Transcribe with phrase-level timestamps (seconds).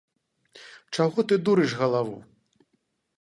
[0.97, 2.17] Чаго ты дурыш галаву?